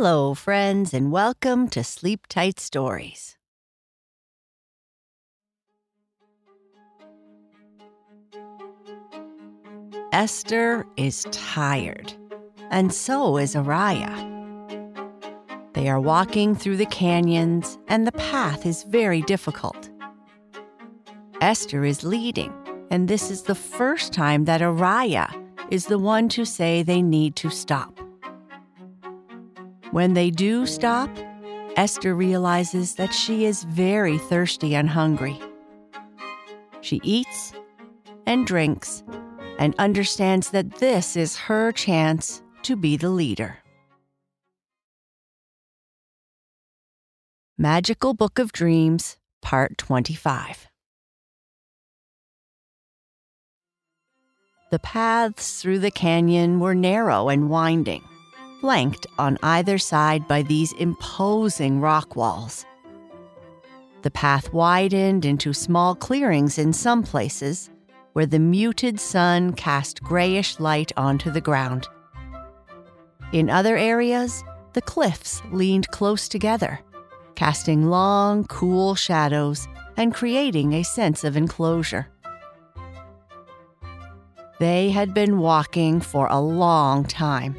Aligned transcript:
Hello, 0.00 0.32
friends, 0.32 0.94
and 0.94 1.10
welcome 1.10 1.66
to 1.70 1.82
Sleep 1.82 2.28
Tight 2.28 2.60
Stories. 2.60 3.36
Ester 10.12 10.86
is 10.96 11.26
tired, 11.32 12.12
and 12.70 12.94
so 12.94 13.38
is 13.38 13.56
Araya. 13.56 14.14
They 15.72 15.88
are 15.88 15.98
walking 15.98 16.54
through 16.54 16.76
the 16.76 16.86
canyons, 16.86 17.76
and 17.88 18.06
the 18.06 18.12
path 18.12 18.66
is 18.66 18.84
very 18.84 19.22
difficult. 19.22 19.90
Ester 21.40 21.84
is 21.84 22.04
leading, 22.04 22.54
and 22.92 23.08
this 23.08 23.32
is 23.32 23.42
the 23.42 23.56
first 23.56 24.12
time 24.12 24.44
that 24.44 24.60
Araya 24.60 25.28
is 25.72 25.86
the 25.86 25.98
one 25.98 26.28
to 26.28 26.44
say 26.44 26.84
they 26.84 27.02
need 27.02 27.34
to 27.34 27.50
stop. 27.50 27.97
When 29.90 30.12
they 30.12 30.30
do 30.30 30.66
stop, 30.66 31.08
Ester 31.76 32.14
realizes 32.14 32.96
that 32.96 33.14
she 33.14 33.46
is 33.46 33.64
very 33.64 34.18
thirsty 34.18 34.74
and 34.74 34.90
hungry. 34.90 35.40
She 36.82 37.00
eats 37.02 37.54
and 38.26 38.46
drinks 38.46 39.02
and 39.58 39.74
understands 39.78 40.50
that 40.50 40.76
this 40.76 41.16
is 41.16 41.36
her 41.36 41.72
chance 41.72 42.42
to 42.64 42.76
be 42.76 42.98
the 42.98 43.08
leader. 43.08 43.58
Magical 47.56 48.12
Book 48.12 48.38
of 48.38 48.52
Dreams, 48.52 49.16
Part 49.40 49.78
25. 49.78 50.68
The 54.70 54.78
paths 54.78 55.62
through 55.62 55.78
the 55.78 55.90
canyon 55.90 56.60
were 56.60 56.74
narrow 56.74 57.30
and 57.30 57.48
winding, 57.48 58.04
flanked 58.60 59.06
on 59.18 59.38
either 59.42 59.78
side 59.78 60.26
by 60.26 60.42
these 60.42 60.72
imposing 60.74 61.80
rock 61.80 62.16
walls. 62.16 62.66
The 64.02 64.10
path 64.10 64.52
widened 64.52 65.24
into 65.24 65.52
small 65.52 65.94
clearings 65.94 66.58
in 66.58 66.72
some 66.72 67.02
places 67.02 67.70
where 68.12 68.26
the 68.26 68.38
muted 68.38 68.98
sun 68.98 69.52
cast 69.52 70.02
grayish 70.02 70.58
light 70.58 70.92
onto 70.96 71.30
the 71.30 71.40
ground. 71.40 71.86
In 73.32 73.50
other 73.50 73.76
areas, 73.76 74.42
the 74.72 74.82
cliffs 74.82 75.42
leaned 75.52 75.88
close 75.90 76.28
together, 76.28 76.80
casting 77.34 77.86
long, 77.86 78.44
cool 78.44 78.94
shadows 78.94 79.68
and 79.96 80.14
creating 80.14 80.72
a 80.72 80.82
sense 80.82 81.24
of 81.24 81.36
enclosure. 81.36 82.08
They 84.58 84.90
had 84.90 85.14
been 85.14 85.38
walking 85.38 86.00
for 86.00 86.26
a 86.28 86.40
long 86.40 87.04
time, 87.04 87.56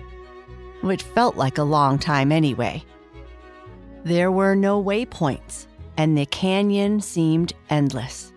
which 0.82 1.04
felt 1.04 1.36
like 1.36 1.58
a 1.58 1.64
long 1.64 2.00
time 2.00 2.32
anyway. 2.32 2.84
There 4.04 4.32
were 4.32 4.56
no 4.56 4.82
waypoints, 4.82 5.68
and 5.98 6.18
the 6.18 6.26
canyon 6.26 7.02
seemed 7.02 7.54
endless. 7.70 8.32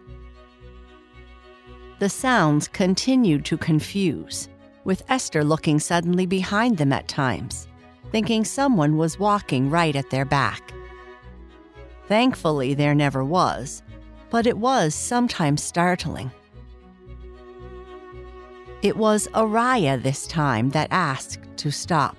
The 2.00 2.08
sounds 2.08 2.66
continued 2.66 3.44
to 3.44 3.56
confuse, 3.56 4.48
with 4.84 5.04
Ester 5.08 5.44
looking 5.44 5.78
suddenly 5.78 6.26
behind 6.26 6.78
them 6.78 6.92
at 6.92 7.06
times, 7.06 7.68
thinking 8.10 8.44
someone 8.44 8.96
was 8.96 9.20
walking 9.20 9.70
right 9.70 9.94
at 9.94 10.10
their 10.10 10.24
back. 10.24 10.72
Thankfully, 12.08 12.74
there 12.74 12.94
never 12.94 13.24
was, 13.24 13.82
but 14.30 14.46
it 14.46 14.58
was 14.58 14.94
sometimes 14.94 15.62
startling. 15.62 16.32
It 18.82 18.96
was 18.96 19.28
Araya 19.28 20.02
this 20.02 20.26
time 20.26 20.70
that 20.70 20.88
asked 20.90 21.38
to 21.58 21.70
stop. 21.70 22.16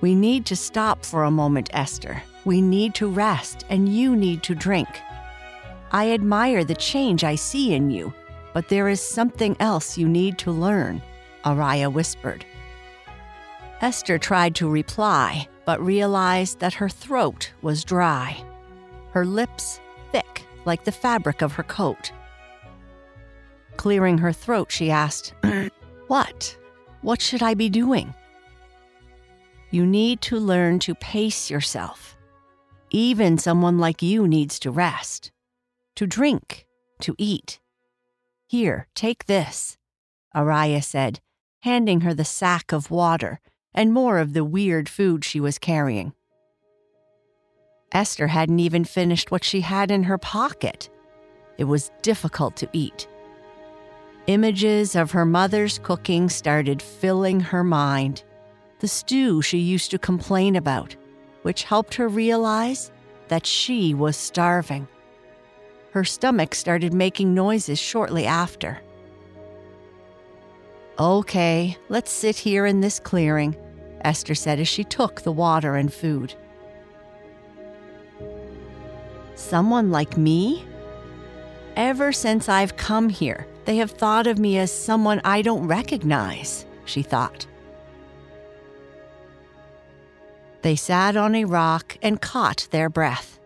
We 0.00 0.14
need 0.14 0.46
to 0.46 0.56
stop 0.56 1.04
for 1.04 1.24
a 1.24 1.30
moment, 1.30 1.70
Ester. 1.72 2.22
We 2.44 2.60
need 2.60 2.94
to 2.96 3.08
rest, 3.08 3.64
and 3.68 3.88
you 3.88 4.14
need 4.14 4.42
to 4.44 4.54
drink. 4.54 4.88
I 5.90 6.12
admire 6.12 6.64
the 6.64 6.74
change 6.74 7.24
I 7.24 7.34
see 7.34 7.74
in 7.74 7.90
you, 7.90 8.12
but 8.52 8.68
there 8.68 8.88
is 8.88 9.00
something 9.00 9.56
else 9.58 9.98
you 9.98 10.08
need 10.08 10.38
to 10.38 10.52
learn, 10.52 11.02
Araya 11.44 11.92
whispered. 11.92 12.44
Ester 13.80 14.18
tried 14.18 14.54
to 14.56 14.68
reply, 14.68 15.48
but 15.64 15.84
realized 15.84 16.60
that 16.60 16.74
her 16.74 16.88
throat 16.88 17.52
was 17.62 17.84
dry, 17.84 18.42
her 19.12 19.24
lips 19.24 19.80
thick 20.12 20.44
like 20.64 20.84
the 20.84 20.92
fabric 20.92 21.42
of 21.42 21.52
her 21.52 21.62
coat. 21.62 22.12
Clearing 23.76 24.18
her 24.18 24.32
throat, 24.32 24.70
she 24.70 24.90
asked, 24.90 25.34
What? 26.08 26.56
What 27.02 27.22
should 27.22 27.42
I 27.42 27.54
be 27.54 27.68
doing? 27.68 28.12
You 29.70 29.84
need 29.84 30.20
to 30.22 30.38
learn 30.38 30.78
to 30.80 30.94
pace 30.94 31.50
yourself. 31.50 32.16
Even 32.90 33.36
someone 33.36 33.78
like 33.78 34.02
you 34.02 34.26
needs 34.26 34.58
to 34.60 34.70
rest, 34.70 35.30
to 35.96 36.06
drink, 36.06 36.66
to 37.00 37.14
eat. 37.18 37.60
Here, 38.46 38.88
take 38.94 39.26
this, 39.26 39.76
Araya 40.34 40.82
said, 40.82 41.20
handing 41.62 42.00
her 42.00 42.14
the 42.14 42.24
sack 42.24 42.72
of 42.72 42.90
water 42.90 43.40
and 43.74 43.92
more 43.92 44.18
of 44.18 44.32
the 44.32 44.44
weird 44.44 44.88
food 44.88 45.24
she 45.24 45.38
was 45.38 45.58
carrying. 45.58 46.14
Ester 47.92 48.28
hadn't 48.28 48.60
even 48.60 48.84
finished 48.84 49.30
what 49.30 49.44
she 49.44 49.60
had 49.60 49.90
in 49.90 50.04
her 50.04 50.18
pocket. 50.18 50.88
It 51.58 51.64
was 51.64 51.90
difficult 52.02 52.56
to 52.56 52.68
eat. 52.72 53.06
Images 54.26 54.94
of 54.94 55.10
her 55.10 55.24
mother's 55.24 55.78
cooking 55.78 56.28
started 56.28 56.80
filling 56.82 57.40
her 57.40 57.64
mind. 57.64 58.24
The 58.80 58.88
stew 58.88 59.42
she 59.42 59.58
used 59.58 59.90
to 59.90 59.98
complain 59.98 60.54
about, 60.56 60.94
which 61.42 61.64
helped 61.64 61.94
her 61.94 62.08
realize 62.08 62.92
that 63.28 63.46
she 63.46 63.94
was 63.94 64.16
starving. 64.16 64.86
Her 65.92 66.04
stomach 66.04 66.54
started 66.54 66.92
making 66.92 67.34
noises 67.34 67.78
shortly 67.78 68.26
after. 68.26 68.80
Okay, 70.98 71.76
let's 71.88 72.10
sit 72.10 72.36
here 72.36 72.66
in 72.66 72.80
this 72.80 73.00
clearing, 73.00 73.56
Ester 74.02 74.34
said 74.34 74.60
as 74.60 74.68
she 74.68 74.84
took 74.84 75.22
the 75.22 75.32
water 75.32 75.76
and 75.76 75.92
food. 75.92 76.34
Someone 79.34 79.90
like 79.90 80.16
me? 80.16 80.64
Ever 81.76 82.12
since 82.12 82.48
I've 82.48 82.76
come 82.76 83.08
here, 83.08 83.46
they 83.64 83.76
have 83.76 83.92
thought 83.92 84.26
of 84.26 84.38
me 84.38 84.58
as 84.58 84.72
someone 84.72 85.20
I 85.24 85.42
don't 85.42 85.68
recognize, 85.68 86.66
she 86.84 87.02
thought. 87.02 87.46
They 90.62 90.76
sat 90.76 91.16
on 91.16 91.34
a 91.34 91.44
rock 91.44 91.96
and 92.02 92.20
caught 92.20 92.68
their 92.70 92.88
breath. 92.88 93.38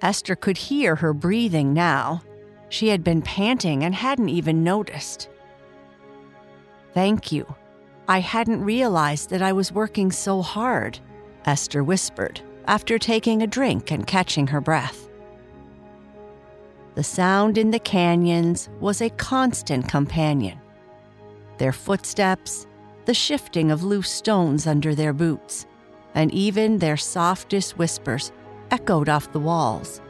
Ester 0.00 0.36
could 0.36 0.56
hear 0.56 0.96
her 0.96 1.12
breathing 1.12 1.74
now. 1.74 2.22
She 2.68 2.88
had 2.88 3.02
been 3.02 3.22
panting 3.22 3.82
and 3.82 3.94
hadn't 3.94 4.28
even 4.28 4.62
noticed. 4.62 5.28
Thank 6.94 7.32
you. 7.32 7.54
I 8.06 8.20
hadn't 8.20 8.64
realized 8.64 9.30
that 9.30 9.42
I 9.42 9.52
was 9.52 9.72
working 9.72 10.10
so 10.12 10.40
hard, 10.40 10.98
Ester 11.44 11.84
whispered 11.84 12.40
after 12.68 12.98
taking 12.98 13.42
a 13.42 13.46
drink 13.46 13.90
and 13.90 14.06
catching 14.06 14.46
her 14.46 14.60
breath. 14.60 15.08
The 16.94 17.02
sound 17.02 17.56
in 17.56 17.70
the 17.70 17.78
canyons 17.78 18.68
was 18.78 19.00
a 19.00 19.08
constant 19.10 19.88
companion. 19.88 20.60
Their 21.56 21.72
footsteps, 21.72 22.66
the 23.08 23.14
shifting 23.14 23.70
of 23.70 23.82
loose 23.82 24.10
stones 24.10 24.66
under 24.66 24.94
their 24.94 25.14
boots, 25.14 25.64
and 26.14 26.30
even 26.34 26.76
their 26.76 26.98
softest 26.98 27.78
whispers 27.78 28.32
echoed 28.70 29.08
off 29.08 29.32
the 29.32 29.40
walls, 29.40 30.02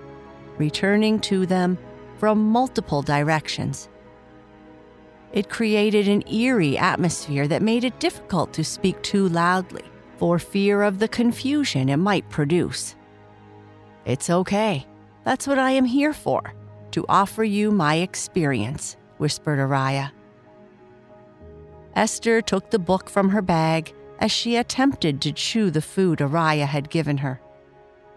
returning 0.56 1.20
to 1.20 1.47
them 1.47 1.78
from 2.16 2.50
multiple 2.50 3.00
directions. 3.00 3.89
It 5.33 5.48
created 5.48 6.09
an 6.09 6.27
eerie 6.27 6.77
atmosphere 6.77 7.47
that 7.47 7.62
made 7.62 7.84
it 7.84 8.00
difficult 8.00 8.53
to 8.54 8.65
speak 8.65 9.01
too 9.03 9.28
loudly 9.28 9.84
for 10.16 10.41
fear 10.41 10.83
of 10.83 10.98
the 10.98 11.06
confusion 11.06 11.89
it 11.89 11.98
might 11.98 12.28
produce. 12.28 12.97
It's 14.06 14.28
okay. 14.28 14.84
That's 15.22 15.47
what 15.47 15.60
I 15.60 15.71
am 15.71 15.84
here 15.84 16.12
for 16.12 16.53
to 16.91 17.06
offer 17.09 17.44
you 17.44 17.71
my 17.71 17.94
experience, 17.98 18.97
whispered 19.18 19.60
Araya. 19.60 20.10
Ester 21.98 22.41
took 22.41 22.71
the 22.71 22.78
book 22.78 23.10
from 23.10 23.30
her 23.30 23.42
bag 23.42 23.92
as 24.21 24.30
she 24.30 24.54
attempted 24.54 25.21
to 25.21 25.33
chew 25.33 25.68
the 25.68 25.83
food 25.83 26.21
Araya 26.21 26.65
had 26.65 26.91
given 26.91 27.18
her. 27.18 27.41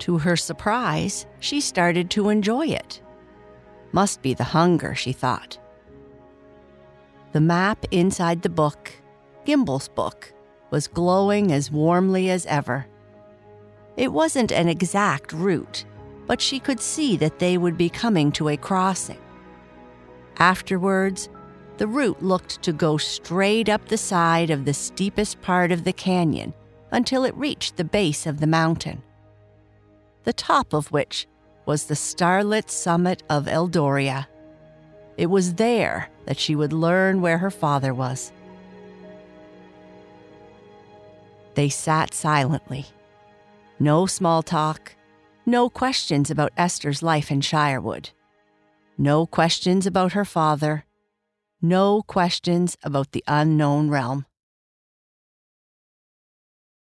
To 0.06 0.20
her 0.20 0.38
surprise, 0.38 1.26
she 1.40 1.60
started 1.60 2.12
to 2.12 2.30
enjoy 2.30 2.68
it. 2.68 3.02
Must 3.92 4.22
be 4.22 4.36
the 4.36 4.44
hunger, 4.44 4.94
she 4.94 5.12
thought. 5.12 5.58
The 7.32 7.42
map 7.42 7.84
inside 7.90 8.44
the 8.44 8.50
book, 8.50 8.92
Gimbel's 9.46 9.88
book, 9.88 10.32
was 10.70 10.88
glowing 10.88 11.52
as 11.52 11.72
warmly 11.72 12.30
as 12.30 12.46
ever. 12.46 12.86
It 13.98 14.14
wasn't 14.14 14.52
an 14.52 14.70
exact 14.70 15.34
route, 15.34 15.86
but 16.28 16.40
she 16.40 16.60
could 16.60 16.80
see 16.80 17.18
that 17.18 17.40
they 17.40 17.58
would 17.58 17.80
be 17.80 17.90
coming 17.90 18.32
to 18.34 18.50
a 18.50 18.58
crossing. 18.58 19.20
Afterwards, 20.38 21.30
the 21.82 21.88
route 21.88 22.22
looked 22.22 22.62
to 22.62 22.72
go 22.72 22.96
straight 22.96 23.68
up 23.68 23.88
the 23.88 23.98
side 23.98 24.52
of 24.52 24.66
the 24.66 24.74
steepest 24.74 25.42
part 25.42 25.72
of 25.72 25.84
the 25.84 25.92
canyon 25.92 26.54
until 26.92 27.24
it 27.24 27.34
reached 27.36 27.76
the 27.76 27.84
base 27.84 28.28
of 28.28 28.40
the 28.40 28.46
mountain, 28.46 29.02
the 30.24 30.32
top 30.32 30.74
of 30.74 30.92
which 30.92 31.26
was 31.66 31.86
the 31.86 31.96
starlit 31.96 32.70
summit 32.70 33.24
of 33.32 33.48
Eldoria. 33.48 34.28
It 35.18 35.26
was 35.26 35.56
there 35.56 36.12
that 36.28 36.38
she 36.38 36.56
would 36.56 36.72
learn 36.72 37.20
where 37.20 37.40
her 37.40 37.50
father 37.50 37.96
was. 37.96 38.32
They 41.56 41.70
sat 41.70 42.14
silently. 42.14 42.86
No 43.80 44.06
small 44.06 44.44
talk, 44.44 44.94
no 45.48 45.68
questions 45.68 46.30
about 46.30 46.54
Ester's 46.58 47.02
life 47.02 47.32
in 47.32 47.42
Shirewood, 47.42 48.12
no 49.00 49.26
questions 49.26 49.88
about 49.88 50.12
her 50.14 50.26
father, 50.26 50.86
no 51.62 52.02
questions 52.02 52.78
about 52.84 53.12
the 53.12 53.24
unknown 53.28 53.90
realm. 53.90 54.26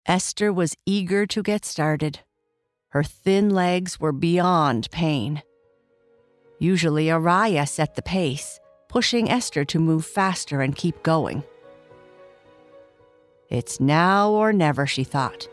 Ester 0.07 0.53
was 0.53 0.77
eager 0.85 1.27
to 1.27 1.43
get 1.43 1.65
started. 1.65 2.21
Her 2.89 3.03
thin 3.03 3.51
legs 3.51 4.01
were 4.01 4.13
beyond 4.13 4.91
pain. 4.91 5.43
Usually, 6.59 7.07
Araya 7.07 7.69
set 7.69 7.95
the 7.95 8.03
pace, 8.03 8.61
pushing 8.89 9.31
Ester 9.31 9.65
to 9.65 9.79
move 9.79 10.05
faster 10.05 10.61
and 10.61 10.77
keep 10.77 11.03
going. 11.03 11.43
It's 13.49 13.81
now 13.81 14.31
or 14.31 14.53
never, 14.53 14.87
she 14.87 15.05
thought. 15.05 15.49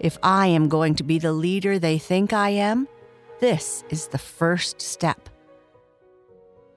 If 0.00 0.18
I 0.22 0.48
am 0.48 0.68
going 0.68 0.94
to 0.96 1.04
be 1.04 1.18
the 1.18 1.32
leader 1.32 1.78
they 1.78 1.98
think 1.98 2.32
I 2.32 2.50
am, 2.50 2.88
this 3.40 3.84
is 3.90 4.08
the 4.08 4.18
first 4.18 4.80
step. 4.80 5.28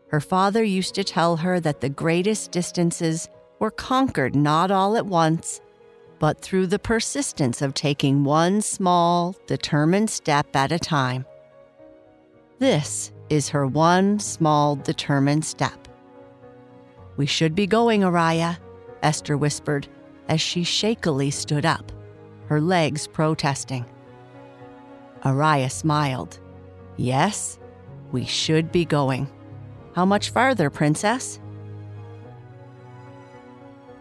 Her 0.09 0.21
father 0.21 0.63
used 0.63 0.95
to 0.95 1.03
tell 1.03 1.37
her 1.37 1.59
that 1.59 1.81
the 1.81 1.89
greatest 1.89 2.51
distances 2.51 3.29
were 3.59 3.71
conquered 3.71 4.35
not 4.35 4.71
all 4.71 4.95
at 4.95 5.05
once, 5.05 5.59
but 6.19 6.39
through 6.41 6.67
the 6.67 6.79
persistence 6.79 7.61
of 7.61 7.73
taking 7.73 8.23
one 8.23 8.61
small, 8.61 9.35
determined 9.47 10.09
step 10.09 10.55
at 10.55 10.71
a 10.71 10.79
time. 10.79 11.25
This 12.59 13.11
is 13.29 13.49
her 13.49 13.67
one 13.67 14.19
small, 14.19 14.75
determined 14.75 15.45
step. 15.45 15.87
We 17.17 17.25
should 17.25 17.53
be 17.53 17.67
going, 17.67 18.01
Araya, 18.01 18.57
Ester 19.03 19.37
whispered 19.37 19.87
as 20.29 20.41
she 20.41 20.63
shakily 20.63 21.31
stood 21.31 21.65
up, 21.65 21.91
her 22.47 22.61
legs 22.61 23.07
protesting. 23.07 23.85
Araya 25.23 25.71
smiled. 25.71 26.39
Yes, 26.95 27.59
we 28.11 28.25
should 28.25 28.71
be 28.71 28.85
going. 28.85 29.29
How 29.97 30.05
much 30.05 30.29
farther, 30.29 30.69
Princess? 30.69 31.39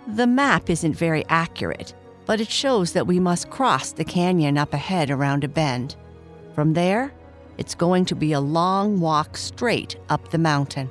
The 0.06 0.26
map 0.26 0.68
isn't 0.68 0.94
very 0.94 1.24
accurate, 1.30 1.94
but 2.26 2.38
it 2.38 2.50
shows 2.50 2.92
that 2.92 3.06
we 3.06 3.18
must 3.18 3.48
cross 3.48 3.92
the 3.92 4.04
canyon 4.04 4.58
up 4.58 4.74
ahead 4.74 5.10
around 5.10 5.42
a 5.42 5.48
bend. 5.48 5.96
From 6.54 6.74
there, 6.74 7.14
it's 7.56 7.74
going 7.74 8.04
to 8.04 8.14
be 8.14 8.32
a 8.32 8.40
long 8.40 9.00
walk 9.00 9.38
straight 9.38 9.96
up 10.10 10.28
the 10.28 10.36
mountain. 10.36 10.90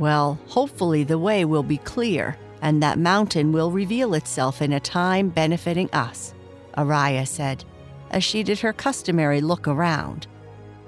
Well, 0.00 0.36
hopefully 0.48 1.04
the 1.04 1.16
way 1.16 1.44
will 1.44 1.62
be 1.62 1.78
clear 1.78 2.36
and 2.60 2.82
that 2.82 2.98
mountain 2.98 3.52
will 3.52 3.70
reveal 3.70 4.14
itself 4.14 4.60
in 4.60 4.72
a 4.72 4.80
time 4.80 5.28
benefiting 5.28 5.88
us, 5.92 6.34
Araya 6.76 7.28
said, 7.28 7.64
as 8.10 8.24
she 8.24 8.42
did 8.42 8.58
her 8.58 8.72
customary 8.72 9.40
look 9.40 9.68
around 9.68 10.26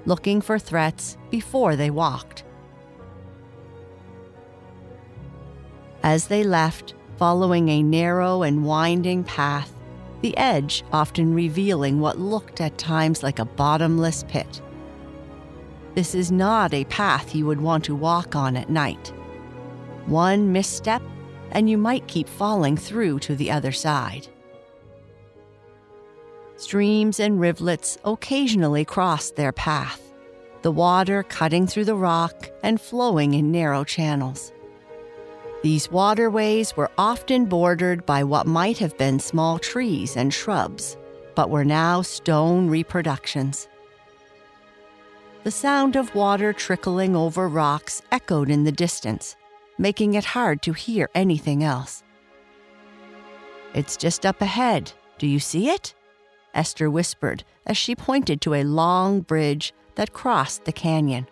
looking 0.05 0.41
for 0.41 0.59
threats 0.59 1.17
before 1.29 1.75
they 1.75 1.89
walked. 1.89 2.43
As 6.03 6.27
they 6.27 6.43
left, 6.43 6.93
following 7.17 7.69
a 7.69 7.83
narrow 7.83 8.43
and 8.43 8.63
winding 8.63 9.23
path, 9.23 9.71
the 10.21 10.37
edge 10.37 10.83
often 10.91 11.33
revealing 11.33 11.99
what 11.99 12.19
looked 12.19 12.61
at 12.61 12.77
times 12.77 13.23
like 13.23 13.39
a 13.39 13.45
bottomless 13.45 14.23
pit. 14.27 14.61
This 15.95 16.13
is 16.13 16.31
not 16.31 16.73
a 16.73 16.85
path 16.85 17.33
you 17.33 17.45
would 17.45 17.61
want 17.61 17.85
to 17.85 17.95
walk 17.95 18.35
on 18.35 18.57
at 18.57 18.69
night. 18.69 19.13
One 20.05 20.51
misstep, 20.51 21.01
and 21.51 21.69
you 21.69 21.77
might 21.77 22.07
keep 22.07 22.27
falling 22.27 22.75
through 22.75 23.19
to 23.19 23.35
the 23.35 23.49
other 23.49 23.71
side. 23.71 24.27
Streams 26.57 27.19
and 27.19 27.39
rivulets 27.39 27.97
occasionally 28.05 28.85
crossed 28.85 29.35
their 29.35 29.51
path, 29.51 30.01
the 30.61 30.71
water 30.71 31.23
cutting 31.23 31.67
through 31.67 31.85
the 31.85 31.95
rock 31.95 32.49
and 32.63 32.79
flowing 32.79 33.33
in 33.33 33.51
narrow 33.51 33.83
channels. 33.83 34.53
These 35.63 35.91
waterways 35.91 36.77
were 36.77 36.91
often 36.97 37.45
bordered 37.45 38.05
by 38.05 38.23
what 38.23 38.47
might 38.47 38.77
have 38.77 38.97
been 38.97 39.19
small 39.19 39.59
trees 39.59 40.15
and 40.15 40.33
shrubs, 40.33 40.95
but 41.33 41.49
were 41.49 41.65
now 41.65 42.01
stone 42.01 42.69
reproductions. 42.69 43.67
The 45.43 45.51
sound 45.51 45.95
of 45.95 46.15
water 46.15 46.53
trickling 46.53 47.15
over 47.15 47.49
rocks 47.49 48.01
echoed 48.11 48.49
in 48.49 48.63
the 48.63 48.71
distance, 48.71 49.35
making 49.77 50.13
it 50.13 50.23
hard 50.23 50.61
to 50.61 50.73
hear 50.73 51.09
anything 51.13 51.63
else. 51.63 52.01
It's 53.73 53.97
just 53.97 54.25
up 54.25 54.41
ahead. 54.41 54.93
Do 55.17 55.27
you 55.27 55.39
see 55.39 55.69
it? 55.69 55.93
Ester 56.55 56.89
whispered 56.89 57.43
as 57.65 57.77
she 57.77 57.95
pointed 57.95 58.41
to 58.41 58.53
a 58.53 58.63
long 58.63 59.21
bridge 59.21 59.73
that 59.95 60.13
crossed 60.13 60.65
the 60.65 60.71
canyon. 60.71 61.27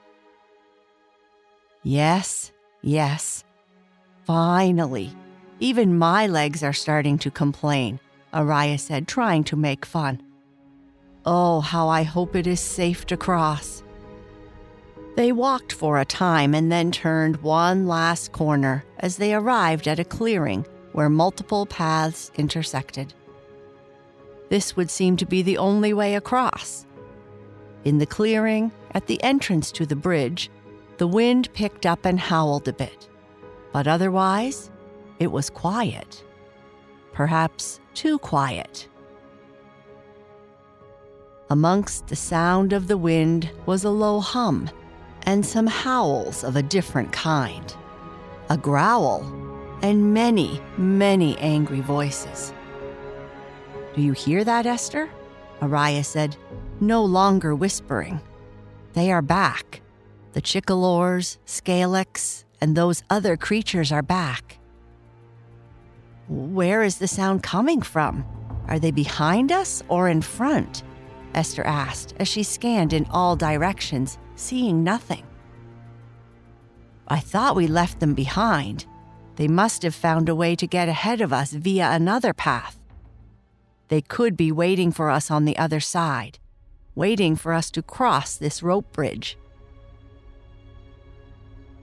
Yes, 1.82 2.52
yes. 2.82 3.44
Finally. 4.26 5.16
Even 5.60 5.98
my 5.98 6.28
legs 6.28 6.64
are 6.64 6.74
starting 6.74 7.18
to 7.20 7.32
complain, 7.32 8.00
Araya 8.34 8.80
said, 8.80 9.08
trying 9.08 9.44
to 9.46 9.56
make 9.56 9.86
fun. 9.86 10.22
Oh, 11.26 11.62
how 11.62 11.88
I 11.88 12.04
hope 12.04 12.36
it 12.36 12.48
is 12.48 12.60
safe 12.60 13.06
to 13.06 13.18
cross. 13.18 13.82
They 15.16 15.32
walked 15.32 15.72
for 15.72 16.00
a 16.00 16.06
time 16.06 16.54
and 16.56 16.72
then 16.72 16.92
turned 16.92 17.38
one 17.38 17.88
last 17.88 18.32
corner 18.32 18.84
as 19.00 19.18
they 19.18 19.34
arrived 19.34 19.88
at 19.88 20.00
a 20.00 20.04
clearing 20.04 20.66
where 20.92 21.10
multiple 21.10 21.66
paths 21.66 22.32
intersected. 22.36 23.14
This 24.50 24.76
would 24.76 24.90
seem 24.90 25.18
to 25.18 25.26
be 25.26 25.42
the 25.42 25.58
only 25.58 25.94
way 25.94 26.16
across. 26.16 26.86
In 27.84 27.98
the 27.98 28.06
clearing, 28.06 28.72
at 28.92 29.08
the 29.08 29.22
entrance 29.24 29.72
to 29.74 29.86
the 29.86 29.96
bridge, 29.96 30.50
the 30.98 31.08
wind 31.08 31.52
picked 31.54 31.86
up 31.86 32.06
and 32.06 32.20
howled 32.20 32.68
a 32.68 32.74
bit. 32.74 33.10
But 33.72 33.88
otherwise, 33.88 34.70
it 35.20 35.32
was 35.32 35.50
quiet. 35.50 36.24
Perhaps 37.12 37.80
too 37.94 38.20
quiet. 38.20 38.88
Amongst 41.50 42.08
the 42.08 42.16
sound 42.16 42.74
of 42.74 42.88
the 42.88 42.98
wind 42.98 43.52
was 43.66 43.84
a 43.84 43.90
low 43.90 44.20
hum 44.20 44.70
and 45.24 45.46
some 45.46 45.68
howls 45.68 46.44
of 46.44 46.56
a 46.56 46.64
different 46.64 47.12
kind, 47.12 47.76
a 48.50 48.58
growl, 48.58 49.22
and 49.82 50.14
many, 50.14 50.62
many 50.78 51.38
angry 51.40 51.82
voices. 51.82 52.54
Do 53.96 54.02
you 54.02 54.14
hear 54.14 54.44
that, 54.44 54.66
Ester? 54.66 55.10
Araya 55.62 56.04
said, 56.04 56.36
no 56.80 57.04
longer 57.06 57.56
whispering. 57.56 58.20
They 58.94 59.12
are 59.12 59.22
back. 59.22 59.82
The 60.34 60.42
Chickalors, 60.42 61.38
Scalex, 61.46 62.44
and 62.60 62.76
those 62.76 63.04
other 63.10 63.38
creatures 63.38 63.92
are 63.92 64.02
back. 64.02 64.58
Where 66.28 66.82
is 66.82 66.98
the 66.98 67.08
sound 67.08 67.44
coming 67.44 67.82
from? 67.82 68.26
Are 68.68 68.80
they 68.80 68.92
behind 68.92 69.52
us 69.52 69.84
or 69.90 70.10
in 70.10 70.22
front? 70.22 70.84
Ester 71.36 71.64
asked 71.64 72.14
as 72.18 72.28
she 72.28 72.44
scanned 72.44 72.94
in 72.94 73.06
all 73.12 73.36
directions, 73.36 74.18
seeing 74.36 74.84
nothing. 74.84 75.24
I 77.08 77.20
thought 77.20 77.56
we 77.56 77.68
left 77.68 78.00
them 78.00 78.14
behind. 78.14 78.86
They 79.36 79.48
must 79.48 79.84
have 79.84 79.96
found 79.96 80.30
a 80.30 80.36
way 80.36 80.56
to 80.56 80.68
get 80.68 80.90
ahead 80.90 81.22
of 81.22 81.34
us 81.34 81.52
via 81.52 81.92
another 81.92 82.34
path. 82.34 82.80
They 83.90 84.02
could 84.02 84.36
be 84.38 84.52
waiting 84.52 84.92
for 84.92 85.10
us 85.10 85.30
on 85.30 85.46
the 85.46 85.58
other 85.58 85.80
side, 85.80 86.40
waiting 86.96 87.36
for 87.36 87.54
us 87.54 87.70
to 87.72 87.82
cross 87.82 88.36
this 88.36 88.64
rope 88.64 88.92
bridge. 88.92 89.38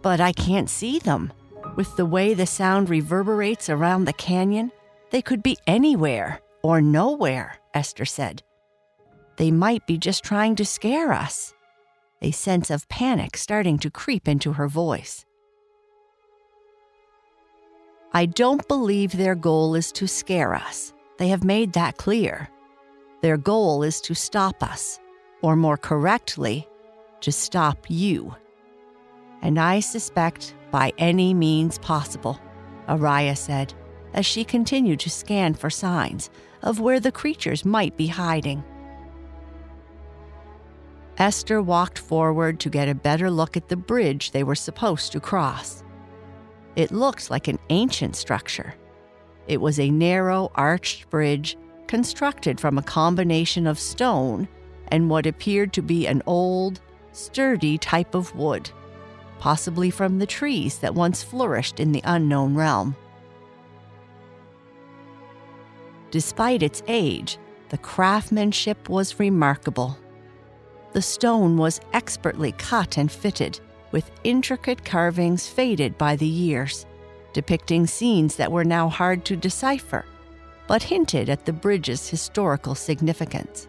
But 0.03 0.21
I 0.21 0.33
can't 0.33 0.71
see 0.71 0.99
them. 0.99 1.33
With 1.77 1.97
the 1.97 2.07
way 2.07 2.35
the 2.35 2.47
sound 2.47 2.89
reverberates 2.89 3.69
around 3.69 4.05
the 4.05 4.13
canyon, 4.13 4.73
they 5.11 5.23
could 5.23 5.43
be 5.43 5.57
anywhere 5.67 6.41
or 6.63 6.81
nowhere, 6.81 7.59
Ester 7.75 8.05
said. 8.05 8.43
They 9.37 9.51
might 9.51 9.87
be 9.87 9.99
just 9.99 10.25
trying 10.25 10.57
to 10.57 10.65
scare 10.65 11.13
us. 11.13 11.55
A 12.23 12.31
sense 12.31 12.71
of 12.71 12.89
panic 12.89 13.37
starting 13.37 13.79
to 13.79 13.91
creep 13.91 14.29
into 14.29 14.55
her 14.55 14.69
voice. 14.69 15.25
I 18.13 18.27
don't 18.27 18.67
believe 18.69 19.13
their 19.13 19.35
goal 19.35 19.75
is 19.75 19.93
to 19.93 20.07
scare 20.07 20.55
us. 20.55 20.93
They 21.21 21.29
have 21.29 21.45
made 21.45 21.75
that 21.75 21.99
clear. 21.99 22.49
Their 23.21 23.37
goal 23.37 23.83
is 23.83 24.01
to 24.01 24.15
stop 24.15 24.63
us, 24.63 24.99
or 25.43 25.55
more 25.55 25.77
correctly, 25.77 26.67
to 27.21 27.31
stop 27.31 27.85
you. 27.91 28.35
And 29.43 29.61
I 29.61 29.81
suspect 29.81 30.55
by 30.71 30.95
any 30.97 31.35
means 31.35 31.77
possible, 31.77 32.41
Araya 32.89 33.37
said, 33.37 33.75
as 34.15 34.25
she 34.25 34.45
continued 34.45 35.01
to 35.01 35.11
scan 35.11 35.53
for 35.53 35.69
signs 35.69 36.31
of 36.63 36.81
where 36.81 37.01
the 37.01 37.13
creatures 37.13 37.67
might 37.67 37.99
be 37.99 38.07
hiding. 38.07 38.65
Ester 41.19 41.61
walked 41.61 41.99
forward 41.99 42.59
to 42.61 42.71
get 42.71 42.89
a 42.89 42.95
better 42.95 43.31
look 43.31 43.59
at 43.59 43.69
the 43.69 43.77
bridge 43.77 44.31
they 44.31 44.43
were 44.43 44.55
supposed 44.55 45.13
to 45.13 45.21
cross. 45.21 45.85
It 46.77 46.93
looked 46.93 47.29
like 47.29 47.47
an 47.47 47.59
ancient 47.69 48.17
structure. 48.17 48.75
It 49.49 49.61
was 49.61 49.79
a 49.79 49.91
narrow, 49.91 50.51
arched 50.55 51.11
bridge 51.11 51.57
constructed 51.87 52.61
from 52.61 52.79
a 52.79 52.83
combination 52.83 53.67
of 53.67 53.79
stone 53.79 54.49
and 54.89 55.11
what 55.11 55.27
appeared 55.27 55.73
to 55.73 55.83
be 55.83 56.07
an 56.07 56.23
old, 56.27 56.81
sturdy 57.13 57.79
type 57.79 58.15
of 58.15 58.35
wood, 58.35 58.71
possibly 59.39 59.91
from 59.91 60.19
the 60.19 60.27
trees 60.27 60.79
that 60.79 60.95
once 60.95 61.23
flourished 61.23 61.81
in 61.81 61.93
the 61.93 62.03
unknown 62.05 62.55
realm. 62.55 62.95
Despite 66.11 66.63
its 66.63 66.83
age, 66.89 67.39
the 67.69 67.79
craftsmanship 67.79 68.89
was 68.89 69.21
remarkable. 69.21 69.97
The 70.93 71.03
stone 71.03 71.57
was 71.57 71.81
expertly 71.93 72.53
cut 72.53 72.97
and 72.97 73.11
fitted, 73.11 73.61
with 73.93 74.11
intricate 74.25 74.85
carvings 74.85 75.49
faded 75.49 75.97
by 75.97 76.17
the 76.17 76.27
years, 76.27 76.87
depicting 77.33 77.87
scenes 77.87 78.37
that 78.37 78.53
were 78.53 78.65
now 78.65 78.89
hard 78.89 79.25
to 79.27 79.37
decipher, 79.37 80.05
but 80.67 80.83
hinted 80.83 81.29
at 81.29 81.47
the 81.47 81.53
bridge's 81.53 82.09
historical 82.09 82.75
significance. 82.75 83.69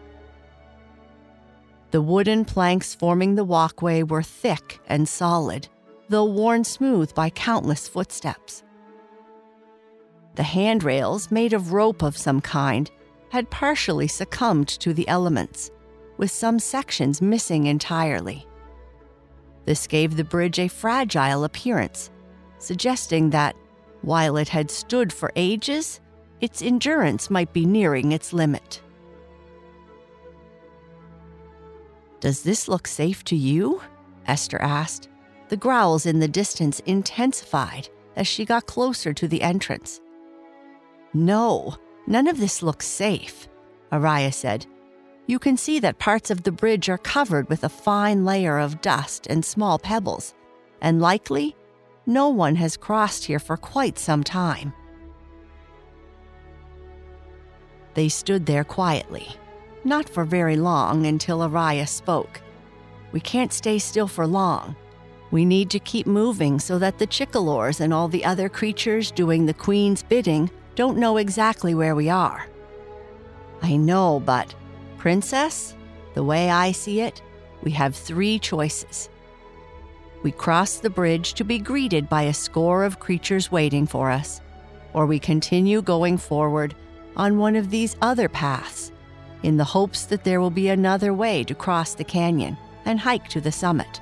The 1.90 2.00
wooden 2.00 2.44
planks 2.44 2.94
forming 2.94 3.34
the 3.34 3.44
walkway 3.44 4.02
were 4.02 4.22
thick 4.22 4.80
and 4.86 5.08
solid, 5.08 5.68
though 6.08 6.24
worn 6.24 6.64
smooth 6.64 7.14
by 7.14 7.30
countless 7.30 7.86
footsteps. 7.86 8.62
The 10.34 10.42
handrails, 10.42 11.30
made 11.30 11.52
of 11.52 11.72
rope 11.72 12.02
of 12.02 12.16
some 12.16 12.40
kind, 12.40 12.90
had 13.28 13.50
partially 13.50 14.08
succumbed 14.08 14.68
to 14.68 14.94
the 14.94 15.06
elements, 15.08 15.70
with 16.16 16.30
some 16.30 16.58
sections 16.58 17.20
missing 17.20 17.66
entirely. 17.66 18.46
This 19.64 19.86
gave 19.86 20.16
the 20.16 20.24
bridge 20.24 20.58
a 20.58 20.68
fragile 20.68 21.44
appearance, 21.44 22.10
suggesting 22.62 23.30
that, 23.30 23.56
while 24.02 24.36
it 24.36 24.48
had 24.48 24.70
stood 24.70 25.12
for 25.12 25.32
ages, 25.36 26.00
its 26.40 26.62
endurance 26.62 27.30
might 27.30 27.52
be 27.52 27.64
nearing 27.64 28.12
its 28.12 28.32
limit. 28.32 28.82
Does 32.20 32.42
this 32.42 32.68
look 32.68 32.86
safe 32.86 33.24
to 33.24 33.36
you? 33.36 33.80
Ester 34.26 34.60
asked. 34.60 35.08
The 35.48 35.56
growls 35.56 36.06
in 36.06 36.20
the 36.20 36.28
distance 36.28 36.80
intensified 36.80 37.88
as 38.16 38.26
she 38.26 38.44
got 38.44 38.66
closer 38.66 39.12
to 39.12 39.28
the 39.28 39.42
entrance. 39.42 40.00
No, 41.14 41.76
none 42.06 42.28
of 42.28 42.38
this 42.38 42.62
looks 42.62 42.86
safe, 42.86 43.48
Araya 43.90 44.32
said. 44.32 44.66
You 45.26 45.38
can 45.38 45.56
see 45.56 45.78
that 45.80 45.98
parts 45.98 46.30
of 46.30 46.42
the 46.42 46.52
bridge 46.52 46.88
are 46.88 46.98
covered 46.98 47.48
with 47.48 47.64
a 47.64 47.68
fine 47.68 48.24
layer 48.24 48.58
of 48.58 48.80
dust 48.80 49.26
and 49.28 49.44
small 49.44 49.78
pebbles, 49.78 50.34
and 50.80 51.00
likely, 51.00 51.54
no 52.06 52.28
one 52.28 52.56
has 52.56 52.76
crossed 52.76 53.24
here 53.24 53.38
for 53.38 53.56
quite 53.56 53.98
some 53.98 54.24
time. 54.24 54.72
They 57.94 58.08
stood 58.08 58.46
there 58.46 58.64
quietly, 58.64 59.28
not 59.84 60.08
for 60.08 60.24
very 60.24 60.56
long 60.56 61.06
until 61.06 61.40
Araya 61.40 61.86
spoke. 61.86 62.40
We 63.12 63.20
can't 63.20 63.52
stay 63.52 63.78
still 63.78 64.08
for 64.08 64.26
long. 64.26 64.74
We 65.30 65.44
need 65.44 65.70
to 65.70 65.78
keep 65.78 66.06
moving 66.06 66.58
so 66.58 66.78
that 66.78 66.98
the 66.98 67.06
Chickalors 67.06 67.80
and 67.80 67.92
all 67.92 68.08
the 68.08 68.24
other 68.24 68.48
creatures 68.48 69.10
doing 69.10 69.46
the 69.46 69.54
Queen's 69.54 70.02
bidding 70.02 70.50
don't 70.74 70.98
know 70.98 71.18
exactly 71.18 71.74
where 71.74 71.94
we 71.94 72.08
are. 72.08 72.46
I 73.62 73.76
know, 73.76 74.20
but, 74.20 74.54
Princess, 74.98 75.74
the 76.14 76.24
way 76.24 76.50
I 76.50 76.72
see 76.72 77.00
it, 77.00 77.22
we 77.62 77.70
have 77.72 77.94
three 77.94 78.38
choices. 78.38 79.08
We 80.22 80.30
cross 80.30 80.76
the 80.76 80.90
bridge 80.90 81.34
to 81.34 81.44
be 81.44 81.58
greeted 81.58 82.08
by 82.08 82.22
a 82.22 82.34
score 82.34 82.84
of 82.84 83.00
creatures 83.00 83.50
waiting 83.50 83.86
for 83.86 84.10
us, 84.10 84.40
or 84.92 85.06
we 85.06 85.18
continue 85.18 85.82
going 85.82 86.16
forward 86.16 86.74
on 87.16 87.38
one 87.38 87.56
of 87.56 87.70
these 87.70 87.96
other 88.00 88.28
paths 88.28 88.92
in 89.42 89.56
the 89.56 89.64
hopes 89.64 90.04
that 90.06 90.22
there 90.22 90.40
will 90.40 90.50
be 90.50 90.68
another 90.68 91.12
way 91.12 91.42
to 91.44 91.54
cross 91.54 91.94
the 91.94 92.04
canyon 92.04 92.56
and 92.84 93.00
hike 93.00 93.28
to 93.28 93.40
the 93.40 93.50
summit. 93.50 94.00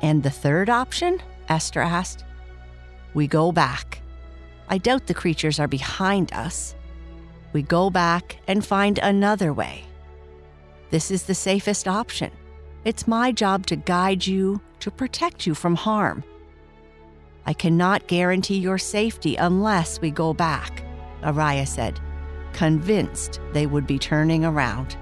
And 0.00 0.22
the 0.22 0.30
third 0.30 0.70
option? 0.70 1.20
Ester 1.48 1.80
asked. 1.80 2.24
We 3.12 3.26
go 3.26 3.52
back. 3.52 4.00
I 4.68 4.78
doubt 4.78 5.06
the 5.06 5.14
creatures 5.14 5.60
are 5.60 5.68
behind 5.68 6.32
us. 6.32 6.74
We 7.52 7.62
go 7.62 7.90
back 7.90 8.38
and 8.48 8.64
find 8.64 8.98
another 8.98 9.52
way. 9.52 9.84
This 10.90 11.10
is 11.10 11.24
the 11.24 11.34
safest 11.34 11.86
option. 11.86 12.30
It's 12.84 13.08
my 13.08 13.32
job 13.32 13.66
to 13.66 13.76
guide 13.76 14.26
you, 14.26 14.60
to 14.80 14.90
protect 14.90 15.46
you 15.46 15.54
from 15.54 15.74
harm. 15.74 16.22
I 17.46 17.54
cannot 17.54 18.06
guarantee 18.08 18.58
your 18.58 18.78
safety 18.78 19.36
unless 19.36 20.00
we 20.00 20.10
go 20.10 20.34
back, 20.34 20.84
Araya 21.22 21.66
said, 21.66 21.98
convinced 22.52 23.40
they 23.52 23.66
would 23.66 23.86
be 23.86 23.98
turning 23.98 24.44
around. 24.44 24.96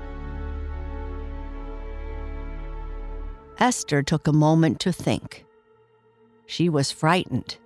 Ester 3.58 4.02
took 4.02 4.26
a 4.26 4.32
moment 4.32 4.80
to 4.80 4.92
think. 4.92 5.44
She 6.46 6.68
was 6.68 6.92
frightened. 6.92 7.58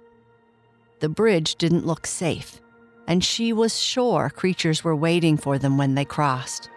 The 1.01 1.09
bridge 1.09 1.57
didn't 1.57 1.87
look 1.87 2.07
safe, 2.07 2.61
and 3.07 3.23
she 3.23 3.53
was 3.53 3.79
sure 3.79 4.31
creatures 4.31 4.83
were 4.83 4.97
waiting 4.97 5.37
for 5.37 5.59
them 5.59 5.77
when 5.77 5.95
they 5.95 6.05
crossed. 6.05 6.71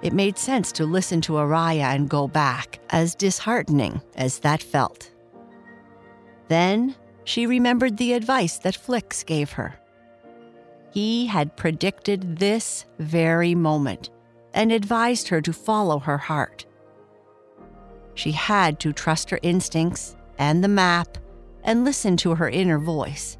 It 0.00 0.12
made 0.12 0.38
sense 0.38 0.70
to 0.72 0.86
listen 0.86 1.20
to 1.22 1.34
Araya 1.34 1.94
and 1.94 2.08
go 2.08 2.28
back, 2.28 2.78
as 2.90 3.14
disheartening 3.14 4.00
as 4.14 4.38
that 4.40 4.62
felt. 4.62 5.10
Then 6.48 6.94
she 7.24 7.46
remembered 7.46 7.96
the 7.96 8.12
advice 8.12 8.58
that 8.58 8.76
Flix 8.76 9.24
gave 9.24 9.52
her. 9.52 9.78
He 10.92 11.26
had 11.26 11.56
predicted 11.56 12.38
this 12.38 12.86
very 12.98 13.54
moment 13.54 14.10
and 14.54 14.72
advised 14.72 15.28
her 15.28 15.40
to 15.42 15.52
follow 15.52 15.98
her 15.98 16.18
heart. 16.18 16.64
She 18.14 18.32
had 18.32 18.80
to 18.80 18.92
trust 18.92 19.30
her 19.30 19.38
instincts 19.42 20.16
and 20.38 20.64
the 20.64 20.68
map 20.68 21.18
and 21.62 21.84
listen 21.84 22.16
to 22.18 22.36
her 22.36 22.48
inner 22.48 22.78
voice. 22.78 23.36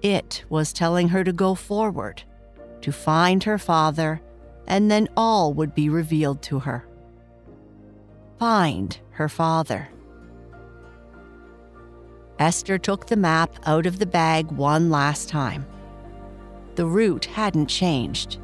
It 0.00 0.44
was 0.48 0.72
telling 0.72 1.08
her 1.08 1.22
to 1.24 1.32
go 1.32 1.54
forward, 1.54 2.22
to 2.80 2.92
find 2.92 3.44
her 3.44 3.58
father, 3.58 4.22
and 4.68 4.90
then 4.90 5.08
all 5.16 5.52
would 5.54 5.74
be 5.74 5.88
revealed 5.88 6.42
to 6.42 6.60
her. 6.60 6.86
Find 8.38 8.96
her 9.12 9.28
father. 9.28 9.88
Ester 12.38 12.78
took 12.78 13.06
the 13.06 13.16
map 13.16 13.56
out 13.66 13.86
of 13.86 13.98
the 13.98 14.06
bag 14.06 14.52
one 14.52 14.90
last 14.90 15.28
time. 15.28 15.66
The 16.76 16.86
route 16.86 17.24
hadn't 17.24 17.66
changed. 17.66 18.38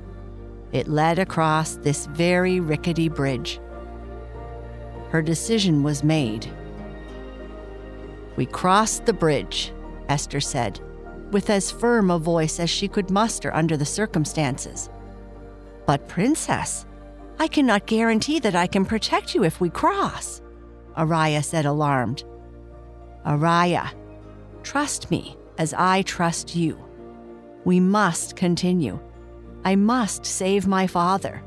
It 0.72 0.88
led 0.88 1.20
across 1.20 1.76
this 1.76 2.06
very 2.06 2.58
rickety 2.58 3.08
bridge. 3.08 3.60
Her 5.10 5.22
decision 5.22 5.84
was 5.84 6.02
made. 6.02 6.50
We 8.34 8.46
crossed 8.46 9.06
the 9.06 9.12
bridge, 9.12 9.72
Ester 10.08 10.40
said, 10.40 10.80
with 11.30 11.50
as 11.50 11.70
firm 11.70 12.10
a 12.10 12.18
voice 12.18 12.58
as 12.58 12.68
she 12.68 12.88
could 12.88 13.10
muster 13.10 13.54
under 13.54 13.76
the 13.76 13.84
circumstances. 13.84 14.90
But, 15.86 16.08
Princess, 16.08 16.86
I 17.38 17.48
cannot 17.48 17.86
guarantee 17.86 18.38
that 18.40 18.54
I 18.54 18.66
can 18.66 18.84
protect 18.84 19.34
you 19.34 19.44
if 19.44 19.60
we 19.60 19.68
cross, 19.68 20.40
Araya 20.96 21.44
said, 21.44 21.66
alarmed. 21.66 22.24
Araya, 23.26 23.90
trust 24.62 25.10
me 25.10 25.36
as 25.58 25.74
I 25.74 26.02
trust 26.02 26.54
you. 26.54 26.78
We 27.64 27.80
must 27.80 28.36
continue. 28.36 28.98
I 29.64 29.76
must 29.76 30.26
save 30.26 30.66
my 30.66 30.86
father. 30.86 31.42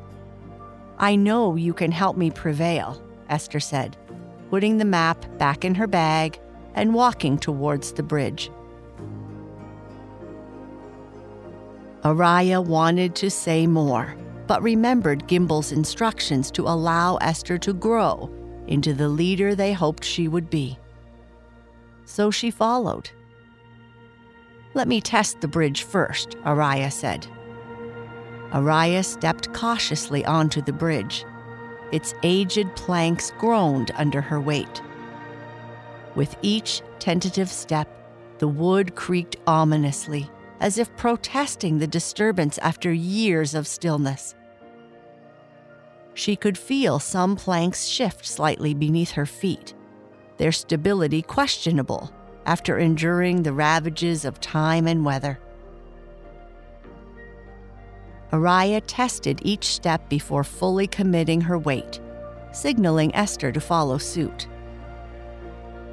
I 0.97 1.15
know 1.15 1.55
you 1.55 1.73
can 1.73 1.91
help 1.91 2.17
me 2.17 2.31
prevail, 2.31 3.01
Ester 3.29 3.59
said, 3.59 3.95
putting 4.49 4.77
the 4.77 4.85
map 4.85 5.25
back 5.37 5.63
in 5.63 5.75
her 5.75 5.87
bag 5.87 6.39
and 6.73 6.93
walking 6.93 7.37
towards 7.37 7.91
the 7.91 8.03
bridge. 8.03 8.51
Araya 12.03 12.63
wanted 12.65 13.15
to 13.15 13.29
say 13.29 13.67
more, 13.67 14.15
but 14.47 14.63
remembered 14.63 15.27
Gimble's 15.27 15.71
instructions 15.71 16.49
to 16.51 16.63
allow 16.63 17.17
Ester 17.17 17.57
to 17.59 17.73
grow 17.73 18.29
into 18.67 18.93
the 18.93 19.09
leader 19.09 19.53
they 19.53 19.73
hoped 19.73 20.03
she 20.03 20.27
would 20.27 20.49
be. 20.49 20.77
So 22.05 22.31
she 22.31 22.49
followed. 22.51 23.09
Let 24.73 24.87
me 24.87 25.01
test 25.01 25.41
the 25.41 25.47
bridge 25.47 25.83
first, 25.83 26.31
Araya 26.45 26.91
said. 26.91 27.27
Araya 28.51 29.03
stepped 29.03 29.53
cautiously 29.53 30.23
onto 30.25 30.61
the 30.61 30.73
bridge. 30.73 31.25
Its 31.91 32.13
aged 32.23 32.67
planks 32.75 33.31
groaned 33.37 33.91
under 33.95 34.21
her 34.21 34.39
weight. 34.39 34.81
With 36.15 36.35
each 36.41 36.81
tentative 36.99 37.49
step, 37.49 37.87
The 38.39 38.47
wood 38.47 38.95
creaked 38.95 39.35
ominously, 39.47 40.29
as 40.59 40.77
if 40.77 40.95
protesting 40.95 41.79
the 41.79 41.87
disturbance 41.87 42.59
after 42.59 42.93
years 42.93 43.55
of 43.55 43.67
stillness. 43.67 44.35
She 46.17 46.35
could 46.35 46.57
feel 46.57 46.97
some 46.97 47.35
planks 47.35 47.85
shift 47.85 48.25
slightly 48.25 48.73
beneath 48.73 49.11
her 49.11 49.27
feet, 49.27 49.75
their 50.37 50.51
stability 50.51 51.21
questionable 51.21 52.11
after 52.43 52.79
enduring 52.79 53.43
the 53.43 53.53
ravages 53.53 54.25
of 54.25 54.39
time 54.39 54.87
and 54.87 55.05
weather. 55.05 55.37
Araya 58.31 58.81
tested 58.87 59.41
each 59.43 59.65
step 59.65 60.09
before 60.09 60.43
fully 60.43 60.87
committing 60.87 61.41
her 61.41 61.59
weight, 61.59 61.99
signaling 62.51 63.13
Ester 63.13 63.51
to 63.51 63.61
follow 63.61 63.99
suit. 63.99 64.47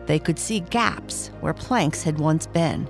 They 0.06 0.18
could 0.18 0.38
see 0.38 0.60
gaps 0.60 1.32
where 1.40 1.52
planks 1.52 2.02
had 2.02 2.18
once 2.18 2.46
been, 2.46 2.88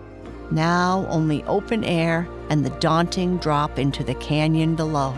now 0.53 1.05
only 1.09 1.43
open 1.45 1.83
air 1.83 2.29
and 2.49 2.65
the 2.65 2.79
daunting 2.79 3.39
drop 3.39 3.77
into 3.77 4.05
the 4.05 4.15
canyon 4.15 4.77
below. 4.77 5.13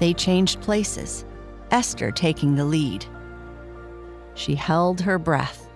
They 0.00 0.12
changed 0.12 0.60
places, 0.60 1.24
Ester 1.70 2.10
taking 2.10 2.56
the 2.56 2.64
lead. 2.64 3.06
She 4.34 4.56
held 4.56 5.00
her 5.02 5.18
breath, 5.18 5.68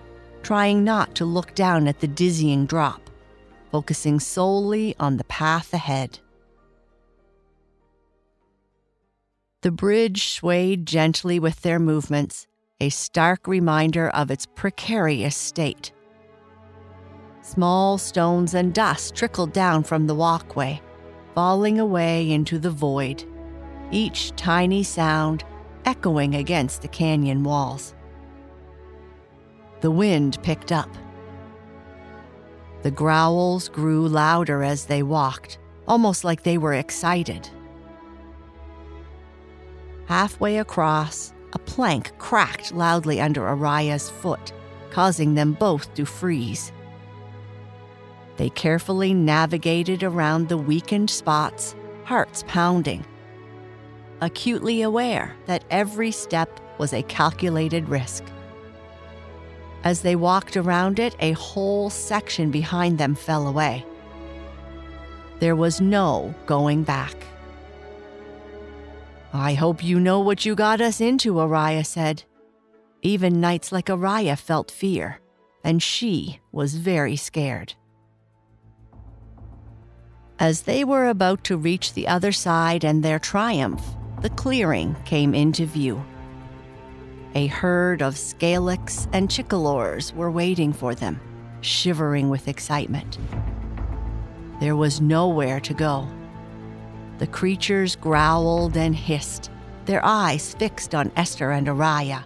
trying 0.43 0.83
not 0.83 1.15
to 1.15 1.23
look 1.25 1.55
down 1.55 1.87
at 1.87 2.01
the 2.01 2.07
dizzying 2.07 2.65
drop 2.65 3.05
focusing 3.75 4.21
solely 4.21 4.95
on 5.01 5.17
the 5.17 5.23
path 5.25 5.73
ahead. 5.73 6.19
The 9.63 9.71
bridge 9.71 10.29
swayed 10.29 10.85
gently 10.85 11.39
with 11.39 11.61
their 11.61 11.77
movements, 11.77 12.47
a 12.79 12.87
stark 12.87 13.45
reminder 13.47 14.07
of 14.07 14.31
its 14.31 14.45
precarious 14.45 15.35
state. 15.35 15.91
Small 17.41 17.97
stones 17.97 18.53
and 18.53 18.73
dust 18.73 19.13
trickled 19.13 19.51
down 19.51 19.83
from 19.83 20.07
the 20.07 20.15
walkway, 20.15 20.81
falling 21.33 21.77
away 21.77 22.31
into 22.31 22.57
the 22.57 22.71
void, 22.71 23.25
each 23.91 24.35
tiny 24.35 24.83
sound 24.83 25.43
echoing 25.85 26.35
against 26.35 26.81
the 26.81 26.87
canyon 26.87 27.43
walls. 27.43 27.93
The 29.81 29.91
wind 29.91 30.39
picked 30.41 30.71
up 30.71 30.89
the 32.85 32.91
growls 32.91 33.67
grew 33.67 34.07
louder 34.07 34.61
as 34.61 34.85
they 34.85 35.01
walked, 35.01 35.57
almost 35.87 36.23
like 36.23 36.43
they 36.43 36.59
were 36.59 36.75
excited. 36.75 37.49
Halfway 40.05 40.59
across, 40.59 41.33
a 41.53 41.57
plank 41.57 42.15
cracked 42.19 42.75
loudly 42.75 43.19
under 43.19 43.47
Araya's 43.47 44.11
foot, 44.11 44.53
causing 44.91 45.33
them 45.33 45.53
both 45.53 45.91
to 45.95 46.05
freeze. 46.05 46.71
They 48.37 48.51
carefully 48.51 49.15
navigated 49.15 50.03
around 50.03 50.47
the 50.47 50.59
weakened 50.59 51.09
spots, 51.09 51.75
hearts 52.03 52.43
pounding, 52.47 53.03
acutely 54.21 54.81
aware 54.81 55.35
that 55.45 55.63
every 55.69 56.11
step 56.11 56.59
was 56.77 56.93
a 56.93 57.03
calculated 57.03 57.87
risk. 57.89 58.23
As 59.83 60.01
they 60.01 60.15
walked 60.15 60.57
around 60.57 60.99
it, 60.99 61.15
a 61.19 61.33
whole 61.33 61.89
section 61.89 62.49
behind 62.49 62.97
them 62.97 63.13
fell 63.13 63.47
away. 63.47 63.85
There 65.39 65.55
was 65.55 65.79
no 65.79 66.33
going 66.45 66.83
back. 66.83 67.15
I 69.33 69.53
hope 69.53 69.83
you 69.83 69.99
know 69.99 70.21
what 70.21 70.45
you 70.45 70.55
got 70.55 70.81
us 70.81 71.01
into, 71.01 71.33
Araya 71.33 71.85
said. 71.85 72.23
Even 73.01 73.41
knights 73.41 73.71
like 73.71 73.87
Araya 73.87 74.37
felt 74.37 74.71
fear, 74.71 75.19
and 75.63 75.83
she 75.83 76.39
was 76.51 76.75
very 76.75 77.15
scared. 77.15 77.73
As 80.39 80.63
they 80.63 80.83
were 80.83 81.07
about 81.07 81.43
to 81.45 81.57
reach 81.57 81.93
the 81.93 82.07
other 82.07 82.31
side 82.31 82.83
and 82.83 83.03
their 83.03 83.19
triumph, 83.19 83.83
the 84.21 84.29
clearing 84.31 84.95
came 85.05 85.33
into 85.33 85.65
view. 85.65 86.03
A 87.35 87.47
herd 87.47 88.01
of 88.01 88.15
Skalix 88.15 89.07
and 89.11 89.27
Chickalors 89.27 90.13
were 90.15 90.31
waiting 90.31 90.71
for 90.71 90.95
them, 90.95 91.19
shivering 91.61 92.29
with 92.29 92.47
excitement. 92.47 93.17
There 94.59 94.75
was 94.75 95.01
nowhere 95.01 95.59
to 95.59 95.73
go. 95.73 96.07
The 97.17 97.27
creatures 97.27 97.95
growled 97.95 98.77
and 98.77 98.95
hissed, 98.95 99.51
their 99.85 100.03
eyes 100.03 100.53
fixed 100.53 100.95
on 100.95 101.11
Ester 101.15 101.51
and 101.51 101.67
Araya, 101.67 102.23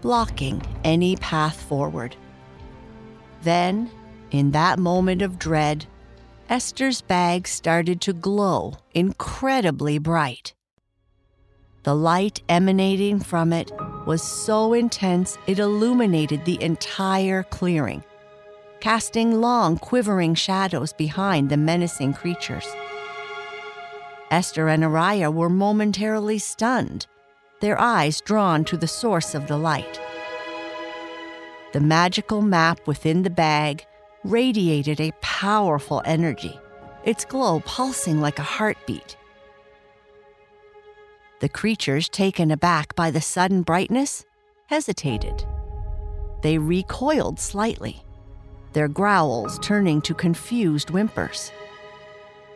blocking 0.00 0.60
any 0.84 1.16
path 1.16 1.60
forward. 1.62 2.16
Then, 3.42 3.90
in 4.32 4.50
that 4.50 4.78
moment 4.78 5.22
of 5.22 5.38
dread, 5.38 5.86
Ester's 6.48 7.00
bag 7.00 7.46
started 7.46 8.00
to 8.02 8.12
glow 8.12 8.74
incredibly 8.92 9.98
bright. 9.98 10.54
The 11.84 11.94
light 11.94 12.42
emanating 12.48 13.20
from 13.20 13.52
it 13.52 13.70
was 14.04 14.22
so 14.22 14.72
intense 14.72 15.38
it 15.46 15.58
illuminated 15.58 16.44
the 16.44 16.60
entire 16.62 17.44
clearing, 17.44 18.02
casting 18.80 19.40
long, 19.40 19.78
quivering 19.78 20.34
shadows 20.34 20.92
behind 20.92 21.50
the 21.50 21.56
menacing 21.56 22.14
creatures. 22.14 22.66
Ester 24.30 24.68
and 24.68 24.82
Araya 24.82 25.32
were 25.32 25.48
momentarily 25.48 26.38
stunned, 26.38 27.06
their 27.60 27.80
eyes 27.80 28.20
drawn 28.20 28.64
to 28.64 28.76
the 28.76 28.88
source 28.88 29.34
of 29.34 29.46
the 29.46 29.56
light. 29.56 30.00
The 31.72 31.80
magical 31.80 32.40
map 32.40 32.86
within 32.86 33.22
the 33.22 33.30
bag 33.30 33.84
radiated 34.24 35.00
a 35.00 35.12
powerful 35.20 36.02
energy, 36.04 36.58
its 37.04 37.24
glow 37.24 37.60
pulsing 37.60 38.20
like 38.20 38.38
a 38.38 38.42
heartbeat. 38.42 39.17
The 41.40 41.48
creatures, 41.48 42.08
taken 42.08 42.50
aback 42.50 42.96
by 42.96 43.10
the 43.10 43.20
sudden 43.20 43.62
brightness, 43.62 44.24
hesitated. 44.66 45.44
They 46.42 46.58
recoiled 46.58 47.38
slightly, 47.38 48.02
their 48.72 48.88
growls 48.88 49.58
turning 49.60 50.00
to 50.02 50.14
confused 50.14 50.90
whimpers. 50.90 51.52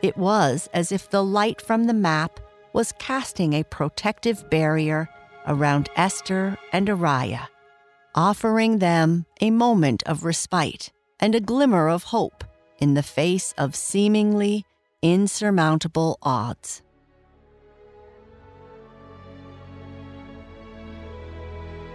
It 0.02 0.16
was 0.16 0.68
as 0.74 0.90
if 0.90 1.08
the 1.08 1.22
light 1.22 1.60
from 1.60 1.84
the 1.84 1.94
map 1.94 2.40
was 2.72 2.92
casting 2.98 3.52
a 3.52 3.64
protective 3.64 4.48
barrier 4.50 5.08
around 5.46 5.88
Ester 5.96 6.58
and 6.72 6.88
Araya, 6.88 7.46
offering 8.14 8.78
them 8.78 9.26
a 9.40 9.50
moment 9.50 10.02
of 10.06 10.24
respite 10.24 10.90
and 11.20 11.34
a 11.34 11.40
glimmer 11.40 11.88
of 11.88 12.04
hope 12.04 12.44
in 12.78 12.94
the 12.94 13.02
face 13.02 13.54
of 13.56 13.76
seemingly 13.76 14.64
insurmountable 15.02 16.18
odds. 16.22 16.81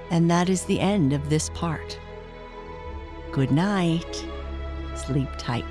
And 0.10 0.30
that 0.32 0.50
is 0.50 0.65
the 0.65 0.80
end 0.80 1.13
of 1.13 1.30
this 1.30 1.50
part. 1.50 2.00
Good 3.32 3.52
night. 3.52 4.26
Sleep 4.96 5.30
tight. 5.38 5.65